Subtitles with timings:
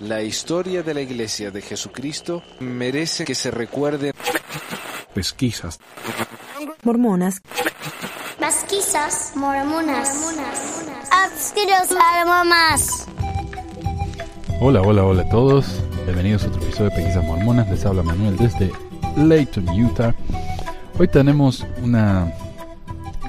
[0.00, 4.12] La historia de la Iglesia de Jesucristo merece que se recuerde.
[5.14, 5.78] Pesquisas.
[6.82, 7.40] Mormonas.
[8.38, 10.08] Pesquisas mormonas.
[11.10, 13.06] Almomas.
[14.60, 15.66] Hola, hola, hola a todos.
[16.04, 17.68] Bienvenidos a otro episodio de Pesquisas Mormonas.
[17.68, 18.70] Les habla Manuel desde
[19.16, 20.14] Layton, Utah.
[20.98, 22.32] Hoy tenemos una,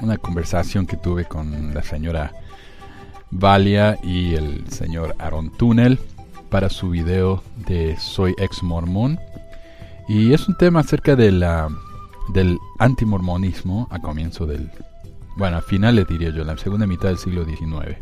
[0.02, 2.32] una conversación que tuve con la señora
[3.30, 5.98] Valia y el señor Aaron Tunnel
[6.48, 9.18] para su video de Soy ex mormón.
[10.08, 11.68] Y es un tema acerca de la,
[12.32, 14.70] del antimormonismo a comienzo del...
[15.36, 17.96] Bueno, a finales diría yo, la segunda mitad del siglo XIX.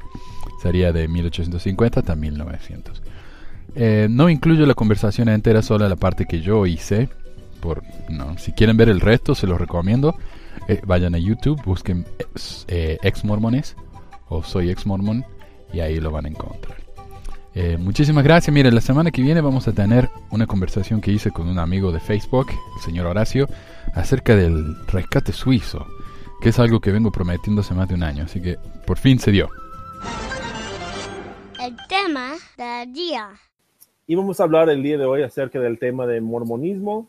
[0.62, 3.02] Sería de 1850 hasta 1900.
[3.74, 7.10] Eh, no incluyo la conversación entera, solo la parte que yo hice.
[7.60, 10.16] Por, no, si quieren ver el resto, se los recomiendo.
[10.68, 12.06] Eh, vayan a YouTube, busquen
[12.68, 13.76] eh, ex mormones
[14.28, 15.24] o soy ex mormón
[15.72, 16.88] y ahí lo van a encontrar.
[17.54, 18.54] Eh, muchísimas gracias.
[18.54, 21.90] Miren, la semana que viene vamos a tener una conversación que hice con un amigo
[21.90, 23.48] de Facebook, el señor Horacio,
[23.94, 25.86] acerca del rescate suizo,
[26.40, 29.18] que es algo que vengo prometiendo hace más de un año, así que por fin
[29.18, 29.48] se dio.
[31.60, 33.30] El tema del día.
[34.06, 37.08] Y vamos a hablar el día de hoy acerca del tema de mormonismo,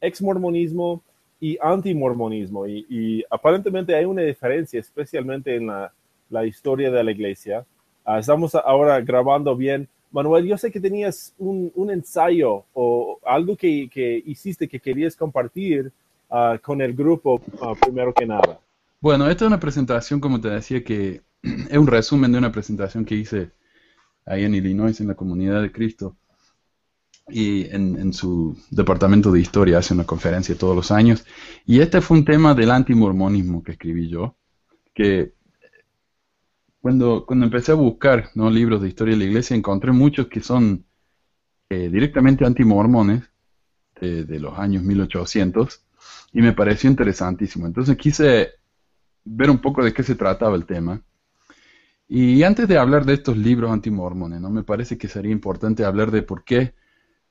[0.00, 1.02] ex-mormonismo
[1.40, 2.66] y antimormonismo.
[2.66, 5.92] Y, y aparentemente hay una diferencia, especialmente en la,
[6.30, 7.64] la historia de la iglesia.
[8.06, 9.88] Uh, estamos ahora grabando bien.
[10.10, 15.92] Manuel, yo sé que tenías un, ensayo o algo que, hiciste que querías compartir
[16.30, 18.60] uh, con el grupo uh, primero que nada.
[19.00, 23.04] Bueno, esta es una presentación, como te decía, que es un resumen de una presentación
[23.04, 23.50] que hice
[24.24, 26.16] ahí en Illinois, en la comunidad de Cristo.
[27.28, 31.26] Y en, en su departamento de historia hace una conferencia todos los años.
[31.66, 34.36] Y este fue un tema del antimormonismo que escribí yo,
[34.94, 35.35] que
[36.86, 38.48] cuando, empecé a buscar ¿no?
[38.48, 40.84] libros de historia de la iglesia, encontré muchos que son
[41.68, 43.24] eh, directamente antimormones
[44.00, 45.84] de, de los años 1800
[46.32, 47.66] y me pareció interesantísimo.
[47.66, 48.50] Entonces quise
[49.24, 51.02] ver un poco de qué se trataba el tema.
[52.06, 54.50] Y antes de hablar de estos libros antimormones, ¿no?
[54.50, 56.76] me parece que sería importante hablar de por qué,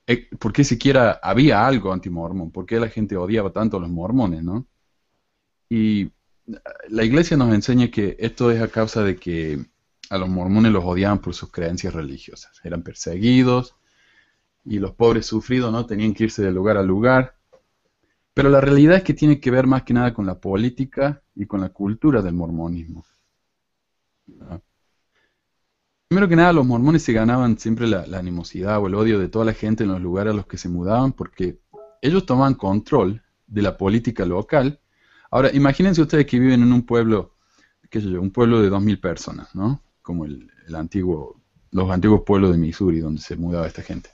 [0.06, 3.88] eh, por qué siquiera había algo antimormón, por qué la gente odiaba tanto a los
[3.88, 4.66] mormones, ¿no?
[5.70, 6.10] Y
[6.88, 9.64] la iglesia nos enseña que esto es a causa de que
[10.10, 12.60] a los mormones los odiaban por sus creencias religiosas.
[12.62, 13.74] Eran perseguidos
[14.64, 17.36] y los pobres sufridos no tenían que irse de lugar a lugar.
[18.34, 21.46] Pero la realidad es que tiene que ver más que nada con la política y
[21.46, 23.04] con la cultura del mormonismo.
[26.08, 29.28] Primero que nada, los mormones se ganaban siempre la, la, animosidad o el odio de
[29.28, 31.58] toda la gente en los lugares a los que se mudaban porque
[32.02, 34.80] ellos tomaban control de la política local
[35.30, 37.34] Ahora, imagínense ustedes que viven en un pueblo,
[37.90, 39.82] qué sé yo, un pueblo de 2.000 personas, ¿no?
[40.02, 41.40] Como el, antiguo,
[41.72, 44.10] los antiguos pueblos de Missouri donde se mudaba esta gente.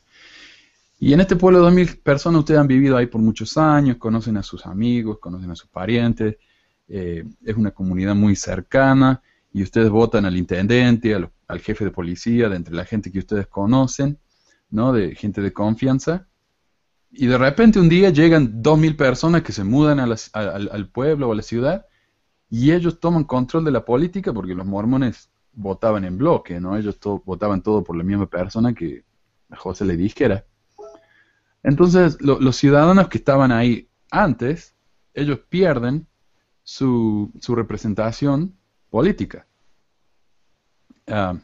[0.98, 4.36] Y en este pueblo de 2.000 personas ustedes han vivido ahí por muchos años, conocen
[4.36, 6.36] a sus amigos, conocen a sus parientes,
[6.88, 9.22] eh, es una comunidad muy cercana
[9.52, 13.46] y ustedes votan al intendente, al jefe de policía, de entre la gente que ustedes
[13.46, 14.18] conocen,
[14.70, 14.92] ¿no?
[14.92, 16.26] De gente de confianza
[17.12, 20.88] y de repente un día llegan dos mil personas que se mudan a a, al,
[20.88, 21.86] pueblo o a la ciudad
[22.48, 26.76] y ellos toman control de la política porque los mormones votaban en bloque, ¿no?
[26.76, 29.04] Ellos votaban todo por la misma persona que
[29.54, 30.46] José le dijera.
[31.62, 34.74] Entonces, lo, los ciudadanos que estaban ahí antes,
[35.14, 36.06] ellos pierden
[36.62, 38.56] su, su representación
[38.90, 39.46] política.
[41.06, 41.38] Uh,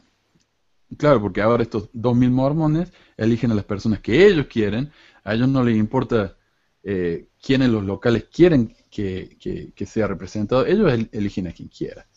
[0.97, 4.91] claro, porque ahora estos dos mil mormones eligen a las personas que ellos quieren
[5.29, 6.35] a ellos no les importa
[6.81, 9.37] eh, quiénes los locales quieren que,
[9.85, 12.07] sea representado, ellos eligen a quien quiera.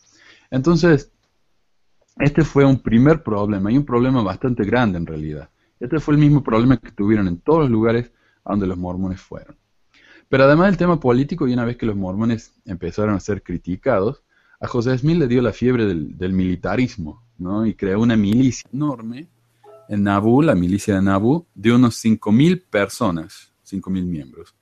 [0.51, 1.13] Entonces,
[2.19, 5.51] este fue un primer problema y un problema bastante grande en realidad.
[5.79, 8.13] Este fue el mismo problema que tuvieron en todos los lugares
[8.45, 9.57] a donde los mormones fueron.
[10.29, 14.25] Pero además del tema político, y una vez que los mormones empezaron a ser criticados,
[14.59, 17.67] a José Smith le dio la fiebre del, del militarismo, ¿no?
[17.67, 19.29] Y creó una milicia enorme
[19.89, 24.55] en Nabu, la milicia de Nabu, de unos 5.000 personas, 5.000 miembros.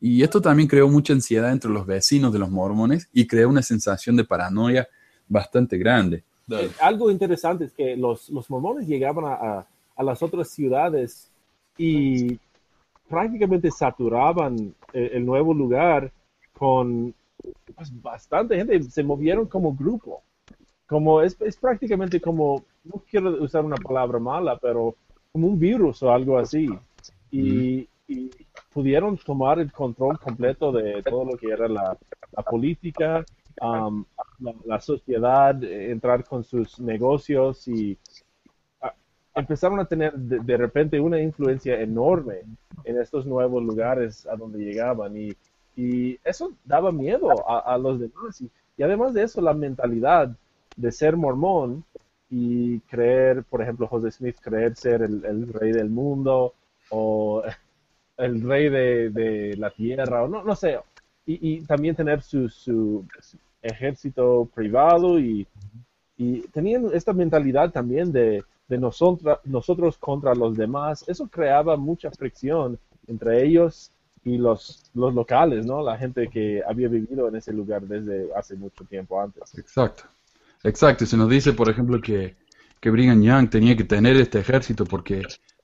[0.00, 3.62] Y esto también creó mucha ansiedad entre los vecinos de los mormones y creó una
[3.62, 4.88] sensación de paranoia
[5.28, 6.24] bastante grande.
[6.50, 11.30] Eh, algo interesante es que los, los mormones llegaban a, a, las otras ciudades
[11.76, 12.38] y
[13.08, 16.10] prácticamente saturaban el, el nuevo lugar
[16.52, 17.14] con
[17.74, 20.22] pues, bastante gente, se movieron como grupo
[20.90, 24.96] como es, es, prácticamente como, no quiero usar una palabra mala, pero
[25.30, 26.68] como un virus o algo así.
[27.30, 28.30] Y, y
[28.72, 31.96] pudieron tomar el control completo de todo lo que era la,
[32.32, 33.24] la política,
[33.62, 34.04] um,
[34.40, 37.96] la, la, sociedad, entrar con sus negocios y
[39.36, 42.40] empezaron a tener de, de repente una influencia enorme
[42.82, 45.36] en estos nuevos lugares a donde llegaban y,
[45.76, 48.40] y eso daba miedo a, a los demás.
[48.40, 50.34] Y, y además de eso, la mentalidad
[50.76, 51.84] de ser mormón
[52.30, 56.54] y creer, por ejemplo, José Smith, creer ser el, el rey del mundo
[56.90, 57.42] o
[58.16, 60.78] el rey de, de la tierra, o no, no sé,
[61.26, 63.04] y, y también tener su, su
[63.62, 65.46] ejército privado y,
[66.16, 72.10] y tenían esta mentalidad también de, de nosotros, nosotros contra los demás, eso creaba mucha
[72.10, 73.90] fricción entre ellos
[74.24, 75.82] y los, los locales, ¿no?
[75.82, 79.56] La gente que había vivido en ese lugar desde hace mucho tiempo antes.
[79.58, 80.04] Exacto.
[80.64, 81.06] Exacto.
[81.06, 82.36] Se nos dice, por ejemplo, que,
[82.80, 85.22] que Brigham Young tenía que tener este ejército porque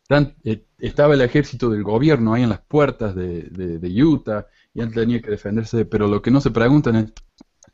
[0.09, 4.47] tan- eh, estaba el ejército del gobierno ahí en las puertas de, de- de Utah
[4.75, 5.85] y él tenía que defenderse.
[5.85, 7.13] Pero lo que no se preguntan es,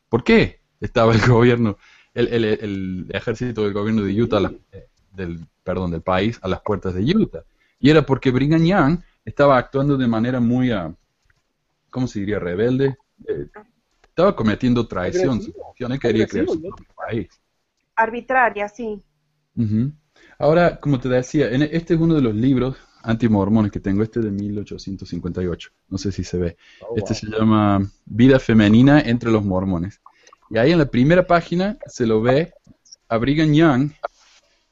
[0.09, 1.79] ¿por qué estaba el gobierno,
[2.15, 6.61] el, el- el ejército del gobierno de Utah, eh, del, perdón, del país a las
[6.63, 7.45] puertas de Utah?
[7.81, 10.95] Y era porque Brigham Young estaba actuando de manera muy, ah,
[11.91, 12.39] ¿cómo se diría?
[12.39, 12.97] Rebelde.
[13.27, 13.47] Eh,
[14.09, 15.41] estaba cometiendo traición.
[15.41, 15.65] Su Agresivo.
[15.67, 16.61] función, él quería crear su
[17.07, 17.29] país.
[17.97, 19.03] Arbitraria, sí.
[20.39, 24.21] Ahora, como te decía, en- este es uno de los libros antimormones que tengo, este
[24.21, 25.71] de 1858.
[25.89, 26.57] No sé si se ve.
[26.81, 27.21] Oh, Este wow.
[27.21, 30.01] se llama Vida femenina entre los mormones.
[30.51, 32.53] Y ahí en la primera página se lo ve
[33.09, 33.91] a Brigham Young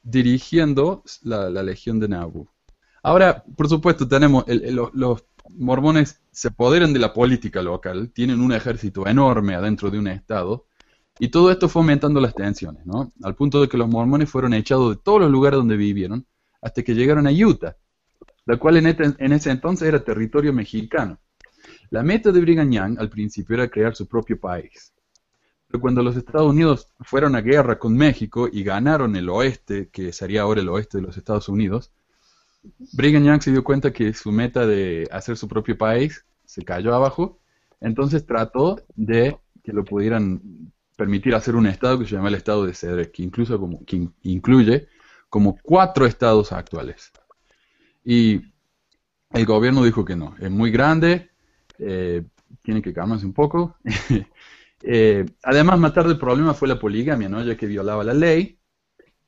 [0.02, 2.48] dirigiendo la, la Legión de Nauvoo.
[3.02, 8.10] Ahora, por supuesto, tenemos el- el- los, los mormones se apoderan de la política local,
[8.14, 10.66] tienen un ejército enorme adentro de un estado,
[11.20, 13.12] y todo esto fue aumentando las tensiones, ¿no?
[13.22, 16.26] Al punto de que los mormones fueron echados de todos los lugares donde vivieron
[16.62, 17.76] hasta que llegaron a Utah,
[18.46, 21.18] la cual en, este- en ese entonces era territorio mexicano.
[21.90, 24.92] La meta de Brigham Young al principio era crear su propio país.
[25.68, 30.12] Pero cuando los Estados Unidos fueron a guerra con México y ganaron el oeste, que
[30.12, 31.92] sería ahora el oeste de los Estados Unidos,
[32.92, 36.94] Brigham Young se dio cuenta que su meta de hacer su propio país se cayó
[36.94, 37.38] abajo,
[37.80, 40.40] entonces trató de que lo pudieran
[41.00, 43.96] permitir hacer un estado que se llama el estado de Cedric, que, incluso como, que
[43.96, 44.88] in- incluye
[45.30, 47.12] como cuatro estados actuales.
[48.04, 48.40] Y
[49.32, 51.30] el gobierno dijo que no, es muy grande,
[51.78, 52.24] eh,
[52.62, 53.76] tiene que calmarse un poco.
[54.82, 57.42] Eh, además, más tarde el problema fue la poligamia, ¿no?
[57.44, 58.58] ya que violaba la ley.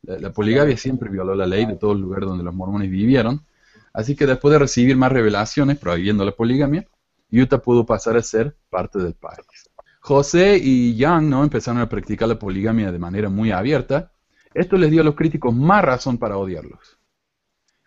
[0.02, 3.44] La, la poligamia siempre violó la ley de todos los lugares donde los mormones vivieron.
[3.92, 6.86] Así que después de recibir más revelaciones prohibiendo la poligamia,
[7.32, 9.70] Utah pudo pasar a ser parte del país.
[10.04, 11.44] José y Young ¿no?
[11.44, 14.10] empezaron a practicar la poligamia de manera muy abierta.
[14.52, 16.98] Esto les dio a los críticos más razón para odiarlos.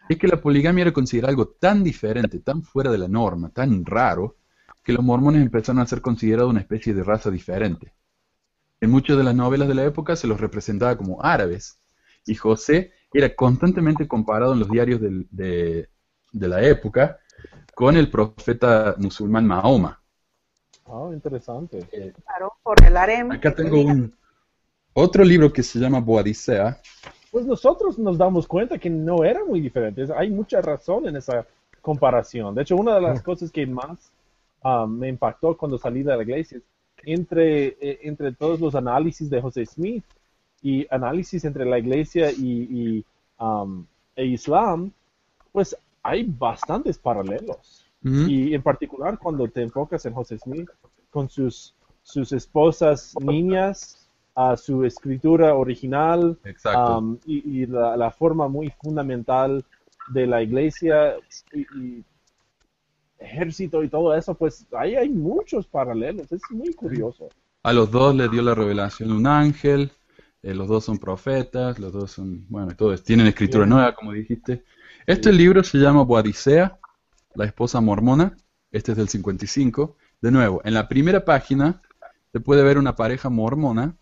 [0.07, 3.85] Es que la poligamia era considerada algo tan diferente, tan fuera de la norma, tan
[3.85, 4.37] raro,
[4.81, 7.93] que los mormones empezaron a ser considerados una especie de raza diferente.
[8.79, 11.81] En muchas de las novelas de la época se los representaba como árabes,
[12.25, 15.89] y José era constantemente comparado en los diarios de,
[16.31, 17.19] de la época
[17.73, 20.04] con el profeta musulmán Mahoma.
[20.85, 21.79] Ah, interesante.
[22.25, 23.31] Claro, por el harem.
[23.31, 24.13] Acá tengo un
[24.93, 26.79] otro libro que se llama Boadicea.
[27.31, 30.05] Pues nosotros nos damos cuenta que no era muy diferente.
[30.15, 31.45] Hay mucha razón en esa
[31.81, 32.55] comparación.
[32.55, 34.11] De hecho, una de las cosas que más
[34.63, 36.63] ah, me impactó cuando salí de la iglesia es
[37.03, 40.03] entre, eh, entre todos los análisis de José Smith
[40.61, 43.05] y análisis entre la iglesia y, y,
[43.39, 43.85] um,
[44.15, 44.91] e Islam,
[45.51, 47.84] pues hay bastantes paralelos.
[48.07, 50.69] Y en particular cuando te enfocas en José Smith
[51.09, 56.37] con sus, sus esposas niñas, a su escritura original
[56.75, 59.63] um, y, y la, la forma muy fundamental
[60.09, 61.15] de la iglesia
[61.53, 62.03] y, y
[63.17, 66.31] ejército y todo eso, pues ahí hay muchos paralelos.
[66.31, 67.29] Es muy curioso.
[67.63, 69.91] A los dos les dio la revelación un ángel,
[70.43, 73.75] eh, los dos son profetas, los dos son, bueno, todos tienen escritura Bien.
[73.75, 74.63] nueva, como dijiste.
[75.07, 76.77] Este libro se llama Boadicea,
[77.35, 78.37] la esposa mormona,
[78.71, 79.95] este es del 55.
[80.21, 81.81] De nuevo, en la primera página
[82.31, 83.95] se puede ver una pareja mormona,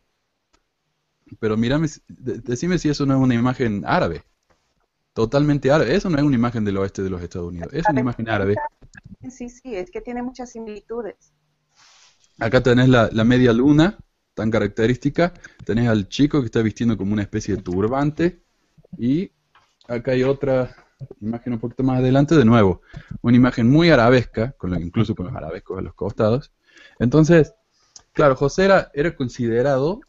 [1.40, 4.24] pero mírame, decime si eso no es una imagen árabe.
[5.14, 5.96] Totalmente árabe.
[5.96, 8.56] Eso no es una imagen del oeste de los Estados Unidos, es una imagen árabe.
[9.30, 11.34] Sí, sí, es que tiene muchas similitudes.
[12.40, 13.98] Acá tenés la, la media luna,
[14.34, 15.34] tan característica.
[15.66, 18.44] Tenés al chico que está vistiendo como una especie de turbante.
[18.98, 19.32] Y
[19.88, 20.83] acá hay otra
[21.22, 22.82] imagen un poquito más adelante, de nuevo.
[23.22, 26.52] Una imagen muy arabesca, con incluso con los arabescos a los costados.
[27.00, 27.54] Entonces,
[28.14, 30.02] claro, José era, era considerado,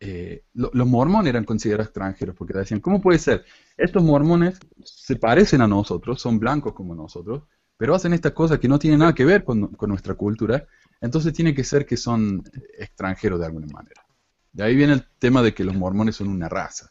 [0.00, 3.44] eh, lo- los mormones eran considerados extranjeros, porque decían, ¿cómo puede ser?
[3.76, 7.44] Estos mormones se parecen a nosotros, son blancos como nosotros,
[7.76, 10.66] pero hacen esta cosa que no tiene nada que ver con, con nuestra cultura,
[11.00, 12.42] entonces tiene que ser que son
[12.78, 14.02] extranjeros de alguna manera.
[14.52, 16.90] De ahí viene el tema de que los mormones son una raza.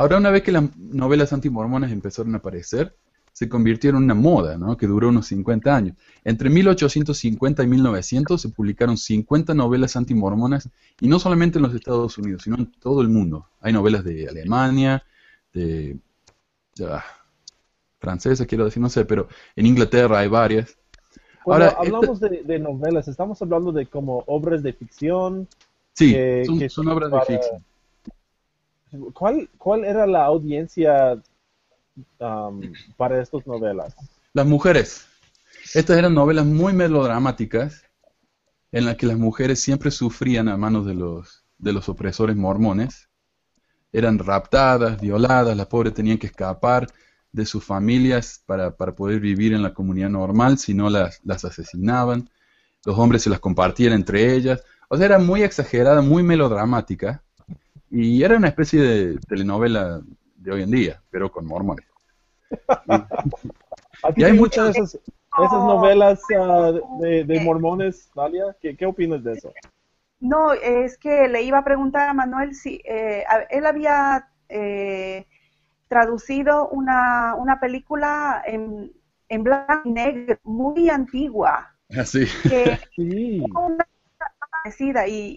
[0.00, 2.96] Ahora, una vez que las novelas antimormonas empezaron a aparecer,
[3.34, 4.74] se convirtieron en una moda, ¿no?
[4.78, 5.94] Que duró unos 50 años.
[6.24, 12.16] Entre 1850 y 1900 se publicaron 50 novelas antimormonas, y no solamente en los Estados
[12.16, 13.46] Unidos, sino en todo el mundo.
[13.60, 15.02] Hay novelas de Alemania,
[15.52, 15.98] de...
[16.74, 17.04] ya,
[17.98, 20.78] francesas, quiero decir, no sé, pero en Inglaterra hay varias.
[21.44, 25.46] Cuando Ahora, hablamos de, de novelas, estamos hablando de como obras de ficción.
[25.92, 27.64] Sí, que- son, que son son obras de ficción.
[29.14, 31.20] ¿Cuál, ¿Cuál era la audiencia
[32.96, 33.94] para estas novelas?
[34.32, 35.06] Las mujeres.
[35.74, 37.84] Estas eran novelas muy melodramáticas
[38.72, 43.08] en las que las mujeres siempre sufrían a manos de los, de los opresores mormones.
[43.92, 46.86] Eran raptadas, violadas, las pobres tenían que escapar
[47.32, 51.44] de sus familias para, para poder vivir en la comunidad normal, si no las, las
[51.44, 52.30] asesinaban.
[52.84, 54.64] Los hombres se las compartían entre ellas.
[54.88, 57.22] O sea, era muy exagerada, muy melodramática.
[57.90, 60.00] Y era una especie de telenovela
[60.36, 61.86] de hoy en día, pero con mormones.
[62.88, 64.94] ¿A ti Y hay muchas- gustan esas,
[65.44, 68.56] esas novelas ah, de, de mormones, Dalia?
[68.60, 69.52] ¿Qué, ¿Qué opinas de eso?
[70.20, 75.26] No, es que le iba a preguntar a Manuel si eh, a- él había eh,
[75.88, 78.92] traducido una, una película en,
[79.28, 82.24] en blanco y negro muy antigua Así.
[82.48, 83.42] que Sí.
[83.54, 83.86] una
[85.08, 85.36] y,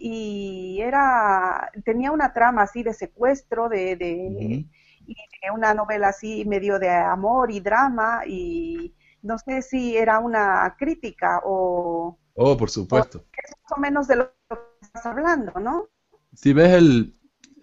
[0.78, 4.66] y era tenía una trama así de secuestro de, de-
[5.06, 10.20] y de una novela así medio de amor y drama y no sé si era
[10.20, 13.26] una crítica o Oh, por supuesto.
[13.38, 15.90] es más o menos de lo que estás hablando, ¿no?
[16.34, 17.14] Si ves el,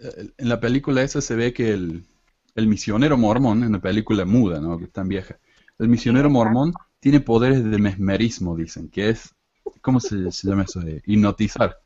[0.01, 2.07] el- en la película esa se ve que el,
[2.55, 4.79] el misionero mormón, en la película muda, ¿no?
[4.79, 5.39] Que es tan vieja,
[5.79, 9.35] el misionero mormón tiene poderes de mesmerismo, dicen, que es,
[9.81, 10.81] ¿cómo se, se llama eso?
[10.81, 11.79] De hipnotizar.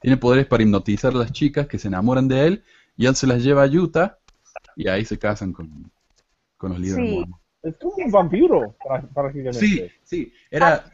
[0.00, 2.64] Tiene poderes para hipnotizar a las chicas que se enamoran de él
[2.96, 4.18] y él se las lleva a Utah
[4.76, 5.90] y ahí se casan con,
[6.56, 7.24] con los líderes Sí.
[7.62, 9.60] Es como un vampiro, prá- prácticamente.
[9.60, 10.84] Sí, sí, era,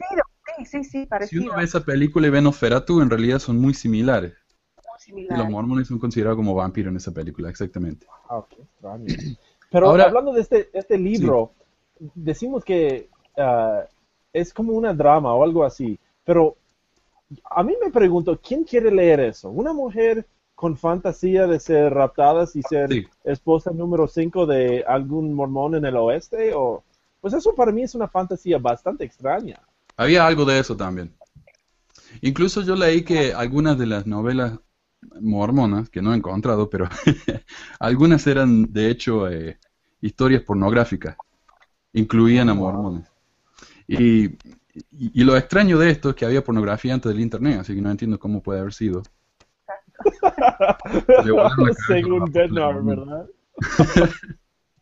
[0.57, 1.43] sí, sí, sí, si parecido.
[1.43, 4.33] uno ve esa película y ve Nosferatu, en realidad son muy similares.
[5.11, 8.05] muy Y los mormones son considerados como vampiros en esa película, exactamente.
[8.29, 9.05] Ah, qué extraño.
[9.71, 11.53] Pero Ahora- hablando de este, este libro,
[12.13, 13.85] decimos que ah,
[14.31, 15.97] es como una drama o algo así,
[16.29, 16.55] pero
[17.49, 19.49] a mí me pregunto, ¿quién quiere leer eso?
[19.49, 23.07] ¿Una mujer con fantasía de ser raptadas y ser Sí.
[23.23, 26.53] esposa número 5 de algún mormón en el oeste?
[26.53, 26.83] O,
[27.19, 29.59] pues eso para mí es una fantasía bastante extraña.
[29.97, 31.11] Había algo de eso también.
[32.21, 34.59] Incluso yo leí que algunas de las novelas
[35.19, 36.87] mormonas, que no he encontrado, pero
[37.79, 39.57] algunas eran de hecho eh,
[39.99, 41.17] historias pornográficas,
[41.91, 43.07] incluían a mormones.
[43.87, 44.37] Y,
[44.91, 47.81] y- y lo extraño de esto es que había pornografía antes del internet, así que
[47.81, 49.03] no entiendo cómo puede haber sido.
[51.87, 52.83] Según Bednar.
[52.83, 53.25] ¿verdad?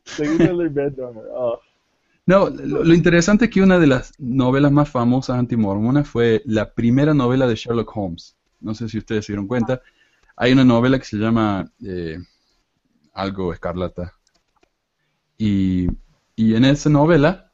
[0.03, 1.11] Según el Bednar.
[1.33, 1.59] oh.
[2.25, 6.73] No, lo, lo interesante es que una de las novelas más famosas antimormonas fue la
[6.73, 8.35] primera novela de Sherlock Holmes.
[8.59, 9.81] No sé si ustedes se dieron cuenta.
[10.35, 12.17] Hay una novela que se llama eh,
[13.13, 14.13] Algo Escarlata.
[15.37, 15.87] Y,
[16.35, 17.46] y en esa novela,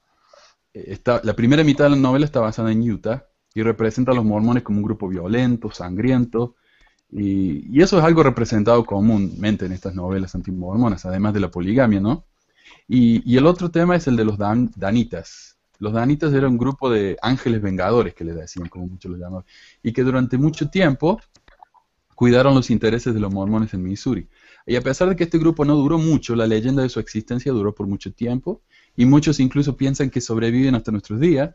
[0.73, 4.25] está, la primera mitad de la novela está basada en Utah y representa a los
[4.25, 6.55] mormones como un grupo violento, sangriento.
[7.11, 11.99] Y, y eso es algo representado comúnmente en estas novelas antimormonas, además de la poligamia,
[11.99, 12.25] ¿no?
[12.87, 15.57] Y, el otro tema es el de los dan- danitas.
[15.79, 19.45] Los danitas eran un grupo de ángeles vengadores, que les decían, como muchos los llamaban,
[19.83, 21.19] y que durante mucho tiempo
[22.15, 24.27] cuidaron los intereses de los mormones en Missouri.
[24.65, 27.51] Y a pesar de que este grupo no duró mucho, la leyenda de su existencia
[27.51, 28.61] duró por mucho tiempo,
[28.95, 31.51] y muchos incluso piensan que sobreviven hasta nuestros días,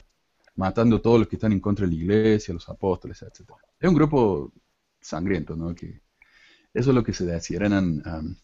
[0.56, 3.50] matando a todos los que están en contra de la iglesia, los apóstoles, etc.
[3.78, 4.52] Es un grupo
[5.00, 5.74] sangriento, ¿no?
[5.74, 6.00] Que
[6.74, 8.02] eso es lo que se decía, eran...
[8.06, 8.36] um,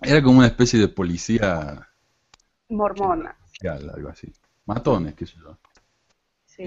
[0.00, 1.88] era como una especie de policía
[2.68, 3.36] Mormona.
[3.62, 4.32] algo así.
[4.66, 5.58] Matones, qué sé yo.
[6.44, 6.62] Sí.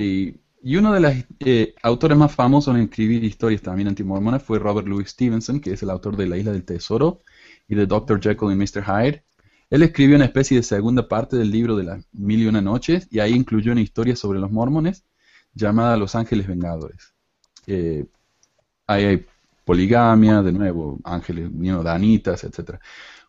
[0.62, 4.60] Y, y uno de los eh, autores más famosos en escribir historias también antimormonas fue
[4.60, 7.22] Robert Louis Stevenson, que es el autor de La Isla del Tesoro
[7.67, 8.22] y de Dr.
[8.22, 8.84] Jekyll y Mr.
[8.84, 9.25] Hyde.
[9.69, 13.07] Él escribió una especie de segunda parte del libro de las Mil y Una Noches
[13.12, 15.05] y ahí incluyó una historia sobre los mormones
[15.53, 17.13] llamada Los Ángeles Vengadores.
[17.67, 18.05] Eh,
[18.88, 19.25] ahí hay
[19.63, 22.77] poligamia, de nuevo, ángeles, you danitas, etc.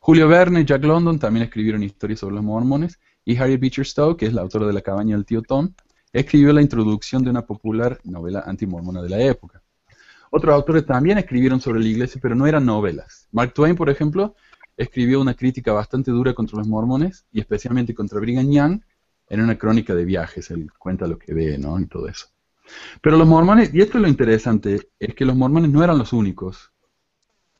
[0.00, 4.16] Julio Verne y Jack London también escribieron historias sobre los mormones y Harriet Beecher Stowe,
[4.16, 5.72] que es la autora de La cabaña del tío Tom,
[6.12, 9.62] escribió la introducción de una popular novela antimormona de la época.
[10.30, 13.28] Otros autores también escribieron sobre la iglesia, pero no eran novelas.
[13.32, 14.34] Mark Twain, por ejemplo,
[14.76, 18.80] escribió una crítica bastante dura contra los mormones y especialmente contra Brigham Young
[19.28, 20.50] en una crónica de viajes.
[20.50, 21.78] Él cuenta lo que ve, ¿no?
[21.80, 22.28] Y todo eso.
[23.00, 26.12] Pero los mormones, y esto es lo interesante, es que los mormones no eran los
[26.12, 26.72] únicos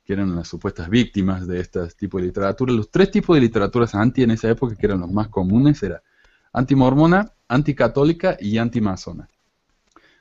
[0.05, 2.73] que eran las supuestas víctimas de este tipo de literatura.
[2.73, 6.01] Los tres tipos de literaturas anti en esa época, que eran los más comunes, era
[6.53, 9.29] antimormona, anticatólica y antimasona.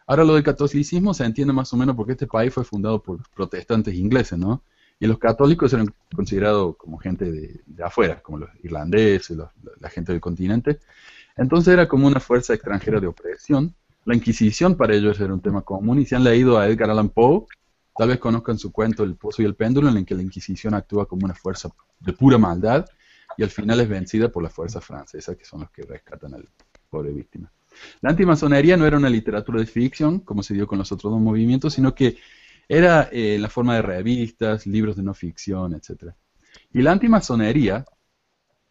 [0.08, 3.20] Ahora lo del catolicismo se entiende más o menos porque este país fue fundado por
[3.30, 4.64] protestantes ingleses, ¿no?
[5.00, 9.38] Y los católicos eran considerados como gente de, afuera, como los irlandeses,
[9.80, 10.80] la gente del continente.
[11.36, 13.76] Entonces era como una fuerza extranjera de opresión.
[14.06, 17.10] La Inquisición para ellos era un tema común y si han leído a Edgar Allan
[17.10, 17.46] Poe,
[17.98, 20.74] Tal vez conozcan su cuento El Pozo y el Péndulo, en el que la Inquisición
[20.74, 22.86] actúa como una fuerza de pura maldad
[23.38, 26.48] y al final es vencida por la fuerza francesa, que son los que rescatan al
[26.90, 27.52] pobre víctima.
[28.02, 31.22] La antimasonería no era una literatura de ficción, como se dio con los otros dos
[31.22, 32.18] movimientos, sino que
[32.68, 36.14] era eh, la forma de revistas, libros de no ficción, etc.
[36.72, 37.86] Y la antimasonería,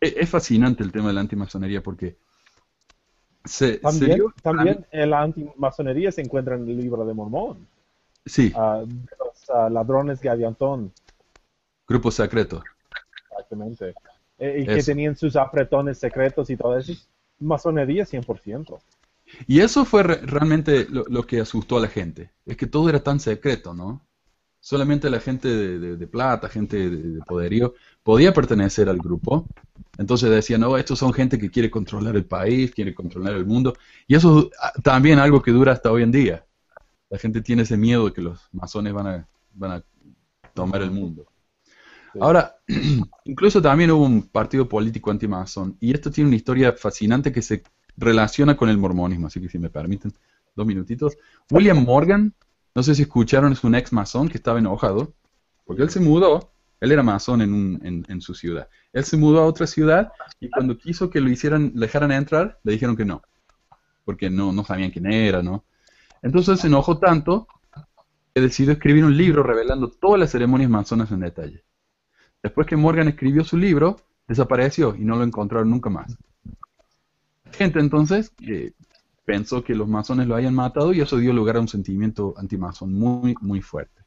[0.01, 2.17] e, es, fascinante el tema de la antimasonería porque
[3.45, 7.69] se, también, también la antimasonería se encuentra en el libro de Mormón.
[8.25, 8.53] Sí.
[8.55, 10.93] Uh, los uh, ladrones Gaviantón.
[11.87, 12.63] Grupo secreto.
[13.31, 13.95] Exactamente.
[14.39, 16.93] Eh, y que tenían sus apretones secretos y todo eso.
[17.39, 18.79] Masonería 100%.
[19.47, 22.33] Y eso fue realmente lo, que asustó a la gente.
[22.47, 24.07] Es que todo era tan secreto, ¿no?
[24.61, 29.47] Solamente la gente de, plata, gente de, poderío, podía pertenecer al grupo.
[29.99, 33.75] Entonces decían, no, estos son gente que quiere controlar el país, quiere controlar el mundo.
[34.07, 36.45] Y eso ah, también algo que dura hasta hoy en día
[37.15, 39.85] la gente tiene ese miedo de que los masones van a, van a
[40.53, 41.27] tomar el mundo.
[42.21, 42.57] Ahora,
[43.25, 47.63] incluso también hubo un partido político anti-masón, y esto tiene una historia fascinante que se
[47.97, 50.13] relaciona con el mormonismo, así que si me permiten
[50.55, 51.17] dos minutitos.
[51.51, 52.35] William Morgan,
[52.75, 55.15] no sé si escucharon, es un ex masón que estaba enojado,
[55.65, 58.69] porque él se mudó, él era masón en, en, su ciudad.
[58.93, 62.73] Él se mudó a otra ciudad y cuando quiso que lo hicieran, dejaran entrar, le
[62.73, 63.23] dijeron que no,
[64.05, 65.65] porque no, no sabían quién era, ¿no?
[66.23, 67.47] Entonces se enojó tanto
[68.35, 71.65] que decidió escribir un libro revelando todas las ceremonias masonas en detalle.
[72.43, 73.97] Después que Morgan escribió su libro,
[74.27, 76.17] desapareció y no lo encontraron nunca más.
[77.57, 78.73] Gente entonces eh,
[79.25, 82.93] pensó que los masones lo habían matado y eso dio lugar a un sentimiento antimasón
[82.95, 84.03] muy, muy fuerte.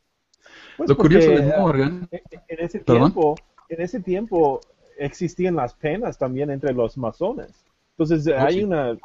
[0.77, 2.07] Pues lo curioso de Morgan...
[2.11, 3.35] En, ese tiempo,
[3.69, 4.61] en ese tiempo
[4.97, 7.51] existían las penas también entre los masones.
[7.97, 8.97] Entonces oh, hay una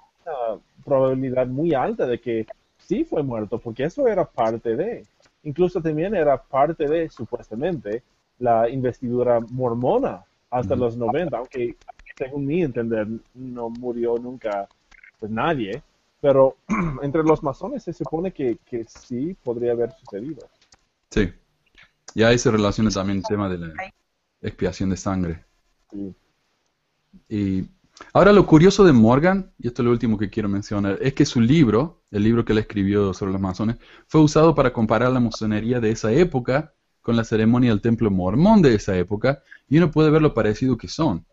[0.85, 2.47] probabilidad muy alta de que
[2.79, 5.07] sí fue muerto, porque eso era parte de,
[5.45, 8.03] incluso también era parte de, supuestamente,
[8.38, 11.77] la investidura mormona hasta los 90, aunque
[12.16, 14.68] según mi entender no murió nunca
[15.18, 15.83] pues nadie,
[16.20, 16.57] pero
[17.03, 20.48] entre los masones se supone que, que sí podría haber sucedido.
[21.11, 21.33] Sí,
[22.14, 23.72] y ahí se relaciona también el tema de la
[24.40, 25.44] expiación de sangre.
[25.90, 26.14] Sí.
[27.29, 27.68] Y
[28.12, 31.25] Ahora lo curioso de Morgan, y esto es lo último que quiero mencionar, es que
[31.25, 35.20] su libro, el libro que él escribió sobre los masones, fue usado para comparar la
[35.20, 39.90] masonería de esa época con la ceremonia del templo mormón de esa época, y uno
[39.90, 41.25] puede ver lo parecido que son.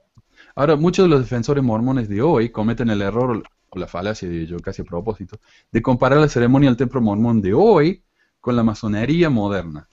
[0.56, 4.46] Ahora, muchos de los defensores mormones de hoy cometen el error o la falacia, de
[4.46, 5.40] yo casi a propósito,
[5.72, 8.04] de comparar la ceremonia del templo mormón de hoy
[8.40, 9.88] con la masonería moderna.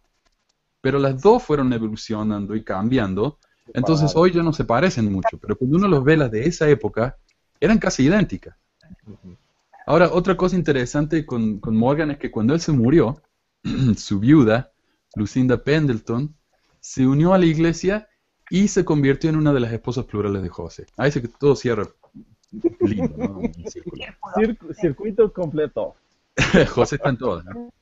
[0.81, 3.39] Pero las dos fueron evolucionando y cambiando
[3.75, 6.69] entonces hoy ya no se parecen mucho, pero cuando uno los ve las de esa
[6.69, 7.17] época,
[7.61, 8.57] eran casi idénticas.
[9.87, 13.23] Ahora, otra cosa interesante con, Morgan es que cuando él se murió,
[13.97, 14.73] su viuda,
[15.15, 16.35] Lucinda Pendleton,
[16.81, 18.09] se unió a la iglesia
[18.51, 20.87] y se convirtió en una de las esposas plurales de José.
[20.97, 21.87] Ahí se que todo cierra
[22.81, 23.41] lindo, ¿no?
[24.81, 25.95] circuito completo.
[26.69, 27.45] José está en todas.
[27.45, 27.73] ¿no?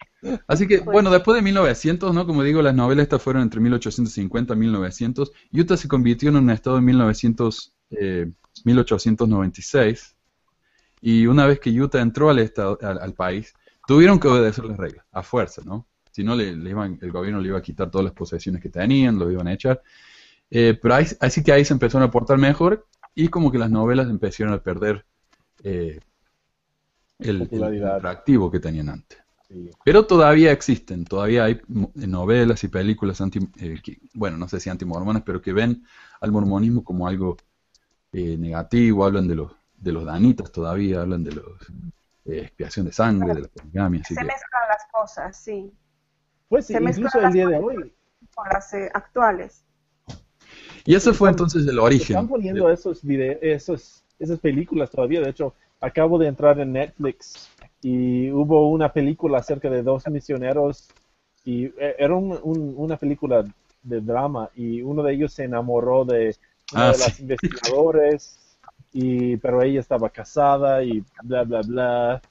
[0.46, 2.26] Así que, bueno, después de 1900, ¿no?
[2.26, 5.32] Como digo, las novelas estas fueron entre 1850 y 1900.
[5.52, 7.74] Utah se convirtió en un estado en 1900,
[8.64, 10.10] 1896.
[10.10, 10.14] Eh,
[11.02, 13.52] y una vez que Utah entró al, estado, al, país,
[13.86, 15.86] tuvieron que obedecer las reglas, a fuerza, ¿no?
[16.10, 19.30] Si no, le, el gobierno le iba a quitar todas las posesiones que tenían, lo
[19.30, 19.82] iban a echar.
[20.50, 24.08] Eh, pero así que ahí se empezaron a portar mejor y como que las novelas
[24.08, 25.04] empezaron a perder
[25.62, 25.98] eh,
[27.18, 29.24] el, el atractivo que tenían antes.
[29.84, 33.80] Pero todavía existen, todavía hay novelas y películas anti, eh,
[34.14, 35.84] bueno, no sé si antimormonas, pero que ven
[36.20, 37.36] al mormonismo como algo
[38.12, 41.46] eh, negativo, hablan de los, de los danitas todavía, hablan de los
[42.24, 44.02] eh, expiación de sangre, de la poligamia.
[44.02, 45.72] se mezclan las cosas, sí.
[46.48, 47.94] Pues sí, incluso el día de hoy.
[48.34, 49.64] Con las actuales.
[50.84, 52.16] Y eso fue entonces el origen.
[52.16, 57.48] Están poniendo esos esos, esas películas todavía, de hecho, acabo de entrar en Netflix
[57.82, 60.88] y hubo una película acerca de dos misioneros
[61.44, 63.44] y e, era una película
[63.82, 66.34] de drama y uno de ellos se enamoró de
[66.72, 68.38] uno ah, de los investigadores
[68.92, 72.22] y pero ella estaba casada y bla bla bla.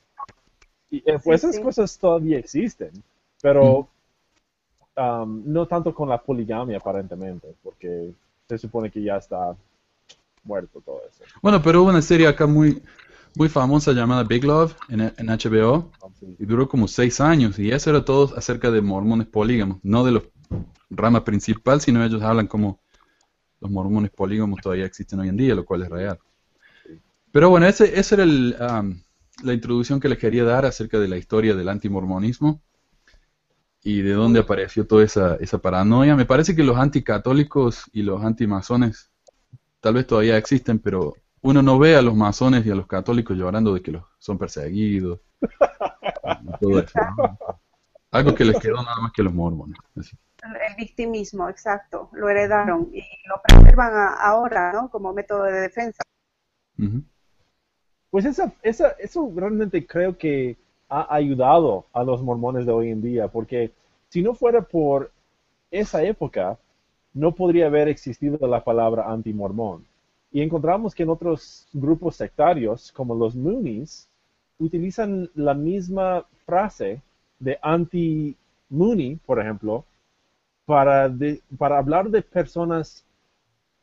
[0.89, 2.91] Y eh, pues esas cosas todavía existen
[3.43, 3.89] pero
[4.95, 8.13] um, no tanto con la poligamia aparentemente, porque
[8.57, 9.55] se supone que ya está
[10.43, 11.23] muerto todo eso.
[11.41, 12.81] Bueno, pero hubo una serie acá muy,
[13.35, 15.91] muy famosa llamada Big Love en, en HBO
[16.37, 20.11] y duró como seis años y eso era todo acerca de mormones polígamos, no de
[20.11, 20.23] los
[20.89, 22.79] rama principal, sino ellos hablan como
[23.59, 26.19] los mormones polígamos todavía existen hoy en día, lo cual es real.
[27.31, 28.99] Pero bueno, ese, esa era el, um,
[29.41, 32.61] la introducción que les quería dar acerca de la historia del antimormonismo
[33.83, 36.15] y de dónde apareció toda esa, esa paranoia.
[36.15, 39.11] Me parece que los anticatólicos y los antimasones
[39.81, 43.37] tal vez todavía existen, pero uno no ve a los masones y a los católicos
[43.37, 45.19] llorando de que los son perseguidos.
[46.59, 47.37] todo eso, ¿no?
[48.11, 49.77] Algo que les quedó nada más que los mormones.
[49.97, 50.15] así.
[50.43, 54.89] El victimismo, exacto, lo heredaron y lo preservan a- ahora, ¿no?
[54.89, 56.03] Como método de defensa.
[58.09, 60.57] Pues esa, esa, eso realmente creo que
[60.89, 63.71] ha ayudado a los mormones de hoy en día, porque
[64.09, 65.11] si no fuera por
[65.71, 66.57] esa época,
[67.13, 69.85] no podría haber existido la palabra antimormón.
[70.31, 74.07] Y encontramos que en otros grupos sectarios, como los Moonies,
[74.59, 77.01] utilizan la misma frase
[77.39, 79.85] de anti-Mooney, por ejemplo,
[80.65, 81.13] para,
[81.57, 83.03] para hablar de personas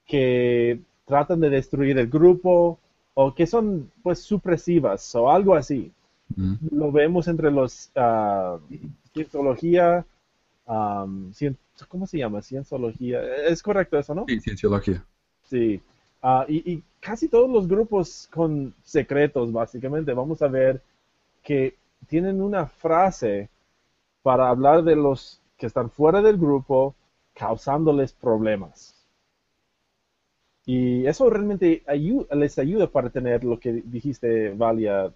[0.06, 2.78] que tratan de destruir el grupo
[3.14, 5.92] o que son pues supresivas o algo así.
[6.70, 8.58] Lo vemos entre los ah,
[9.12, 10.04] cienciología,
[10.66, 11.56] cien-
[11.88, 12.42] ¿cómo se llama?
[12.42, 13.20] Cienciología.
[13.46, 14.26] Es correcto eso, ¿no?
[14.26, 15.04] Sí, cienciología.
[15.42, 15.80] Sí.
[16.22, 20.82] Ah, y, y casi todos los grupos con secretos, básicamente, vamos a ver
[21.42, 21.74] que
[22.06, 23.48] tienen una frase
[24.22, 26.94] para hablar de los que están fuera del grupo,
[27.34, 28.94] causándoles problemas.
[30.66, 35.12] Y eso realmente ayu- les ayuda para tener lo que dijiste, Valia,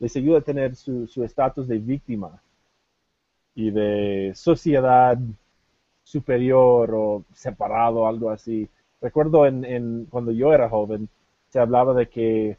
[0.00, 2.40] les ayuda a tener su su estatus de víctima
[3.54, 5.18] y de sociedad
[6.04, 8.68] superior o separado, algo así.
[9.00, 11.08] Recuerdo en, en- cuando yo era joven,
[11.50, 12.58] se hablaba de que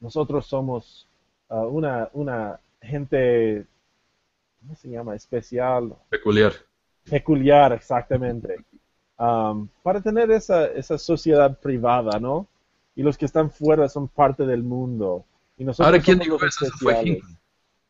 [0.00, 1.08] nosotros somos
[1.50, 3.66] ah, una, una gente,
[4.60, 5.16] ¿cómo se llama?
[5.16, 6.52] Especial, Peculiar.
[7.10, 8.56] peculiar, exactamente.
[9.18, 12.46] Um, para tener esa, esa sociedad privada, ¿no?
[12.94, 15.24] Y los que están fuera son parte del mundo.
[15.58, 16.66] Y Ahora, ¿quién dijo eso?
[16.78, 16.94] Fue.
[16.94, 17.36] Hinckley.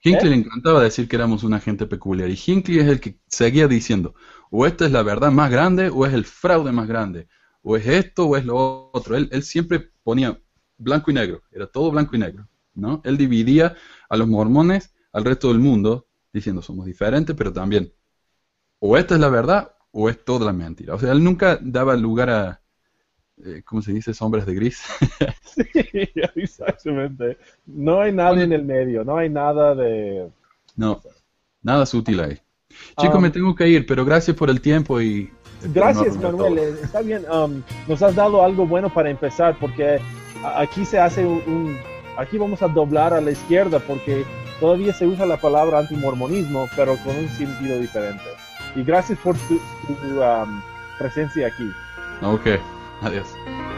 [0.02, 0.36] Hinckley ¿Eh?
[0.36, 2.30] le encantaba decir que éramos una gente peculiar.
[2.30, 4.14] Y Hinckley es el que seguía diciendo,
[4.50, 7.28] o esta es la verdad más grande, o es el fraude más grande,
[7.62, 9.16] o es esto, o es lo otro.
[9.16, 10.40] Él, él siempre ponía
[10.78, 13.02] blanco y negro, era todo blanco y negro, ¿no?
[13.04, 13.76] Él dividía
[14.08, 17.92] a los mormones al resto del mundo, diciendo, somos diferentes, pero también,
[18.78, 20.94] o esta es la verdad, o es toda la mentira.
[20.94, 22.62] O sea, él nunca daba lugar a,
[23.44, 24.12] eh, ¿cómo se dice?
[24.14, 24.82] Sombras de gris.
[25.42, 25.64] Sí,
[26.36, 27.36] exactamente.
[27.66, 30.28] No hay nada en el medio, no hay nada de...
[30.76, 31.00] No,
[31.62, 32.38] nada sutil ahí.
[32.96, 35.32] Chicos, Um, me tengo que ir, pero gracias por el tiempo y...
[35.64, 36.58] no Gracias, arruinar Manuel.
[36.58, 37.24] eh, Está bien.
[37.30, 39.98] um, nos has dado algo bueno para empezar, porque
[40.56, 41.78] aquí se hace un, un-
[42.18, 44.24] Aquí vamos a doblar a la izquierda, porque
[44.60, 48.24] todavía se usa la palabra antimormonismo, pero con un sentido diferente.
[48.76, 50.60] Y gracias por tu, tu, um,
[50.98, 51.70] presencia aquí.
[52.22, 52.46] Ok,
[53.02, 53.77] adiós.